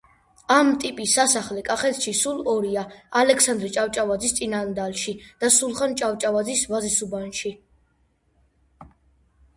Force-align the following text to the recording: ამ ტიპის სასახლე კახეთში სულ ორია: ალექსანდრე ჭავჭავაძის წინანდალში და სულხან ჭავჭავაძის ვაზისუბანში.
ამ 0.53 0.69
ტიპის 0.83 1.11
სასახლე 1.17 1.61
კახეთში 1.67 2.13
სულ 2.19 2.39
ორია: 2.53 2.85
ალექსანდრე 3.21 3.69
ჭავჭავაძის 3.77 4.35
წინანდალში 4.39 5.15
და 5.45 5.53
სულხან 5.59 5.95
ჭავჭავაძის 6.03 6.67
ვაზისუბანში. 6.75 7.57